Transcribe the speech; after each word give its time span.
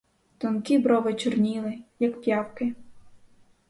Тонкі 0.37 0.77
брови 0.77 1.13
чорніли, 1.13 1.75
як 1.99 2.21
п'явки. 2.21 2.75